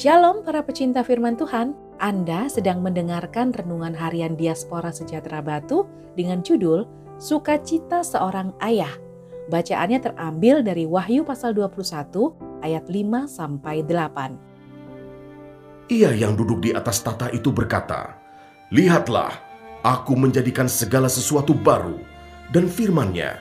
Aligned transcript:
Shalom 0.00 0.40
para 0.40 0.64
pecinta 0.64 1.04
firman 1.04 1.36
Tuhan, 1.36 1.76
Anda 2.00 2.48
sedang 2.48 2.80
mendengarkan 2.80 3.52
renungan 3.52 3.92
harian 3.92 4.32
Diaspora 4.32 4.88
Sejahtera 4.88 5.44
Batu 5.44 5.84
dengan 6.16 6.40
judul 6.40 6.88
Sukacita 7.20 8.00
Seorang 8.00 8.56
Ayah. 8.64 8.88
Bacaannya 9.52 10.00
terambil 10.00 10.64
dari 10.64 10.88
Wahyu 10.88 11.20
pasal 11.20 11.52
21 11.52 12.16
ayat 12.64 12.88
5 12.88 13.28
sampai 13.28 13.84
8. 13.84 15.92
Ia 15.92 16.16
yang 16.16 16.32
duduk 16.32 16.64
di 16.64 16.72
atas 16.72 17.04
tata 17.04 17.28
itu 17.36 17.52
berkata, 17.52 18.16
Lihatlah, 18.72 19.36
aku 19.84 20.16
menjadikan 20.16 20.64
segala 20.64 21.12
sesuatu 21.12 21.52
baru, 21.52 22.00
dan 22.48 22.72
firmannya, 22.72 23.36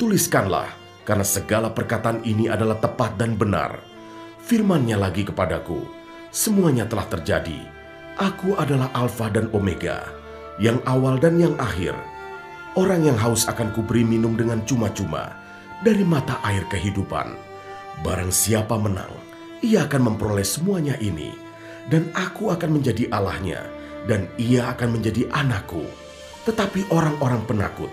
tuliskanlah, 0.00 0.72
karena 1.04 1.26
segala 1.28 1.68
perkataan 1.68 2.24
ini 2.24 2.48
adalah 2.48 2.80
tepat 2.80 3.20
dan 3.20 3.36
benar. 3.36 3.76
Firmannya 4.48 4.96
lagi 4.96 5.28
kepadaku, 5.28 5.97
semuanya 6.30 6.84
telah 6.84 7.06
terjadi. 7.08 7.58
Aku 8.18 8.58
adalah 8.58 8.90
Alfa 8.92 9.30
dan 9.30 9.46
Omega, 9.54 10.10
yang 10.58 10.82
awal 10.84 11.22
dan 11.22 11.38
yang 11.38 11.54
akhir. 11.56 11.94
Orang 12.74 13.06
yang 13.06 13.18
haus 13.18 13.46
akan 13.46 13.70
kuberi 13.74 14.02
minum 14.02 14.34
dengan 14.34 14.62
cuma-cuma 14.66 15.34
dari 15.86 16.02
mata 16.02 16.38
air 16.42 16.66
kehidupan. 16.66 17.34
Barang 18.02 18.30
siapa 18.30 18.74
menang, 18.78 19.10
ia 19.62 19.86
akan 19.86 20.14
memperoleh 20.14 20.46
semuanya 20.46 20.94
ini, 20.98 21.34
dan 21.90 22.10
aku 22.14 22.50
akan 22.54 22.78
menjadi 22.78 23.10
Allahnya, 23.10 23.62
dan 24.06 24.30
ia 24.38 24.70
akan 24.70 24.98
menjadi 24.98 25.26
anakku. 25.34 25.82
Tetapi 26.46 26.90
orang-orang 26.94 27.42
penakut, 27.46 27.90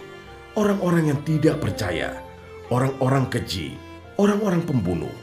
orang-orang 0.54 1.14
yang 1.14 1.20
tidak 1.26 1.62
percaya, 1.62 2.22
orang-orang 2.70 3.26
keji, 3.30 3.78
orang-orang 4.18 4.62
pembunuh, 4.66 5.14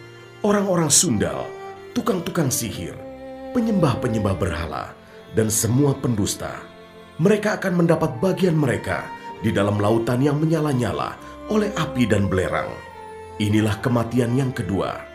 orang-orang 0.43 0.91
sundal, 0.91 1.47
tukang-tukang 1.93 2.49
sihir, 2.49 2.97
penyembah-penyembah 3.53 4.37
berhala, 4.37 4.97
dan 5.37 5.49
semua 5.49 5.97
pendusta. 5.97 6.53
Mereka 7.21 7.61
akan 7.61 7.85
mendapat 7.85 8.19
bagian 8.21 8.57
mereka 8.57 9.05
di 9.45 9.53
dalam 9.53 9.77
lautan 9.77 10.25
yang 10.25 10.41
menyala-nyala 10.41 11.17
oleh 11.53 11.69
api 11.77 12.09
dan 12.09 12.27
belerang. 12.27 12.73
Inilah 13.37 13.81
kematian 13.85 14.33
yang 14.37 14.53
kedua. 14.53 15.13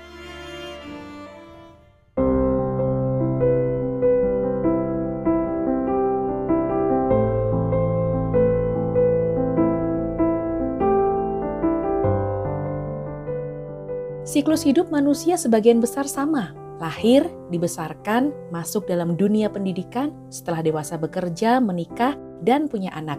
Siklus 14.27 14.67
hidup 14.67 14.91
manusia 14.91 15.39
sebagian 15.39 15.79
besar 15.81 16.03
sama. 16.05 16.66
Lahir, 16.77 17.25
dibesarkan, 17.49 18.53
masuk 18.53 18.85
dalam 18.85 19.17
dunia 19.17 19.49
pendidikan, 19.49 20.13
setelah 20.29 20.61
dewasa 20.61 20.93
bekerja, 21.01 21.57
menikah, 21.57 22.13
dan 22.45 22.69
punya 22.69 22.93
anak. 22.93 23.17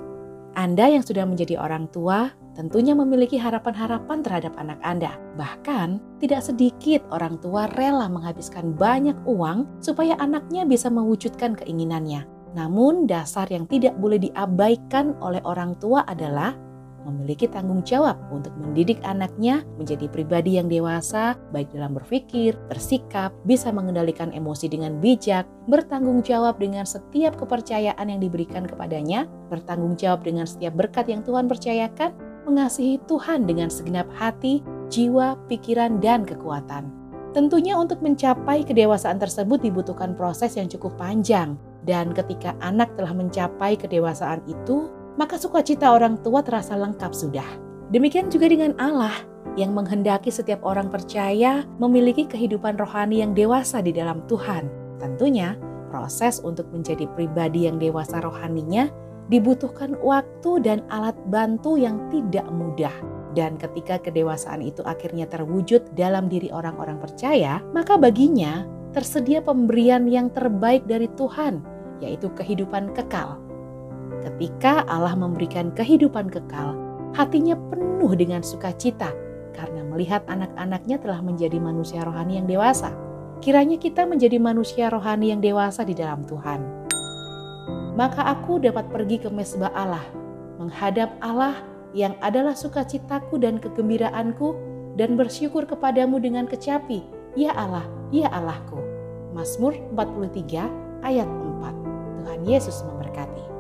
Anda 0.55 0.91
yang 0.91 1.03
sudah 1.07 1.27
menjadi 1.27 1.59
orang 1.59 1.91
tua 1.91 2.35
tentunya 2.59 2.91
memiliki 2.91 3.39
harapan-harapan 3.39 4.19
terhadap 4.27 4.59
anak 4.59 4.83
Anda. 4.83 5.15
Bahkan, 5.39 6.19
tidak 6.19 6.43
sedikit 6.43 7.07
orang 7.15 7.39
tua 7.39 7.71
rela 7.79 8.11
menghabiskan 8.11 8.75
banyak 8.75 9.15
uang 9.31 9.79
supaya 9.79 10.19
anaknya 10.19 10.67
bisa 10.67 10.91
mewujudkan 10.91 11.55
keinginannya. 11.55 12.27
Namun, 12.59 13.07
dasar 13.07 13.47
yang 13.47 13.71
tidak 13.71 13.95
boleh 14.03 14.19
diabaikan 14.19 15.15
oleh 15.23 15.39
orang 15.47 15.79
tua 15.79 16.03
adalah 16.11 16.59
memiliki 17.07 17.47
tanggung 17.47 17.85
jawab 17.87 18.19
untuk 18.33 18.51
mendidik 18.59 18.99
anaknya 19.05 19.63
menjadi 19.77 20.11
pribadi 20.11 20.57
yang 20.59 20.67
dewasa, 20.67 21.39
baik 21.55 21.71
dalam 21.71 21.95
berpikir, 21.95 22.59
bersikap, 22.67 23.31
bisa 23.47 23.71
mengendalikan 23.71 24.35
emosi 24.35 24.67
dengan 24.67 24.99
bijak, 24.99 25.47
bertanggung 25.71 26.25
jawab 26.25 26.59
dengan 26.59 26.83
setiap 26.89 27.39
kepercayaan 27.39 28.07
yang 28.11 28.21
diberikan 28.21 28.67
kepadanya, 28.67 29.31
bertanggung 29.53 29.95
jawab 29.95 30.27
dengan 30.27 30.45
setiap 30.49 30.75
berkat 30.75 31.07
yang 31.09 31.23
Tuhan 31.23 31.47
percayakan, 31.47 32.11
mengasihi 32.49 32.97
Tuhan 33.05 33.45
dengan 33.45 33.69
segenap 33.69 34.09
hati, 34.17 34.65
jiwa, 34.89 35.37
pikiran, 35.47 36.01
dan 36.01 36.25
kekuatan. 36.25 36.89
Tentunya 37.37 37.77
untuk 37.77 38.01
mencapai 38.01 38.65
kedewasaan 38.65 39.21
tersebut 39.21 39.61
dibutuhkan 39.61 40.17
proses 40.17 40.57
yang 40.57 40.65
cukup 40.65 40.97
panjang, 40.97 41.61
dan 41.85 42.17
ketika 42.17 42.57
anak 42.65 42.89
telah 42.97 43.13
mencapai 43.13 43.77
kedewasaan 43.77 44.41
itu, 44.49 44.89
maka 45.19 45.35
sukacita 45.35 45.91
orang 45.91 46.23
tua 46.23 46.41
terasa 46.47 46.79
lengkap 46.79 47.11
sudah. 47.11 47.49
Demikian 47.91 48.31
juga 48.31 48.47
dengan 48.47 48.79
Allah 48.79 49.13
yang 49.59 49.75
menghendaki 49.75 50.31
setiap 50.31 50.63
orang 50.63 50.87
percaya 50.87 51.67
memiliki 51.83 52.31
kehidupan 52.31 52.79
rohani 52.79 53.27
yang 53.27 53.35
dewasa 53.35 53.83
di 53.83 53.91
dalam 53.91 54.23
Tuhan. 54.31 54.71
Tentunya, 55.03 55.59
proses 55.91 56.39
untuk 56.47 56.71
menjadi 56.71 57.11
pribadi 57.19 57.67
yang 57.67 57.83
dewasa 57.83 58.23
rohaninya 58.23 58.87
dibutuhkan 59.27 59.99
waktu 59.99 60.63
dan 60.63 60.87
alat 60.95 61.19
bantu 61.27 61.75
yang 61.75 61.99
tidak 62.15 62.47
mudah. 62.55 62.95
Dan 63.35 63.59
ketika 63.59 63.99
kedewasaan 63.99 64.63
itu 64.63 64.81
akhirnya 64.87 65.27
terwujud 65.27 65.99
dalam 65.99 66.31
diri 66.31 66.49
orang-orang 66.55 67.03
percaya, 67.03 67.61
maka 67.75 67.99
baginya 67.99 68.65
tersedia 68.95 69.43
pemberian 69.43 70.09
yang 70.09 70.33
terbaik 70.33 70.87
dari 70.89 71.11
Tuhan, 71.19 71.61
yaitu 72.01 72.33
kehidupan 72.33 72.97
kekal 72.97 73.48
Ketika 74.25 74.83
Allah 74.91 75.15
memberikan 75.15 75.71
kehidupan 75.75 76.31
kekal, 76.31 76.75
hatinya 77.15 77.55
penuh 77.71 78.13
dengan 78.19 78.43
sukacita 78.43 79.15
karena 79.55 79.83
melihat 79.87 80.23
anak-anaknya 80.31 81.03
telah 81.03 81.19
menjadi 81.19 81.59
manusia 81.59 82.07
rohani 82.07 82.39
yang 82.39 82.47
dewasa. 82.47 82.95
Kiranya 83.39 83.79
kita 83.79 84.07
menjadi 84.07 84.39
manusia 84.39 84.91
rohani 84.91 85.35
yang 85.35 85.43
dewasa 85.43 85.83
di 85.87 85.95
dalam 85.95 86.23
Tuhan. 86.27 86.63
Maka 87.99 88.31
aku 88.31 88.63
dapat 88.63 88.87
pergi 88.95 89.19
ke 89.19 89.31
mesbah 89.31 89.75
Allah, 89.75 90.03
menghadap 90.63 91.11
Allah 91.19 91.59
yang 91.91 92.15
adalah 92.23 92.55
sukacitaku 92.55 93.43
dan 93.43 93.59
kegembiraanku, 93.59 94.55
dan 94.99 95.15
bersyukur 95.15 95.67
kepadamu 95.67 96.19
dengan 96.19 96.47
kecapi, 96.47 97.03
Ya 97.35 97.55
Allah, 97.55 97.87
Ya 98.11 98.31
Allahku. 98.31 98.79
Mazmur 99.35 99.75
43 99.95 100.67
ayat 101.07 101.27
4. 101.27 102.23
Tuhan 102.23 102.41
Yesus 102.47 102.83
memberkati. 102.87 103.58